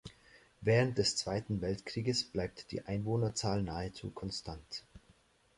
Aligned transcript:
Während 0.61 0.97
des 0.97 1.15
Zweiten 1.15 1.61
Weltkrieges 1.61 2.23
bleibt 2.23 2.71
die 2.71 2.81
Einwohnerzahl 2.81 3.61
nahezu 3.61 4.09
konstant. 4.09 4.83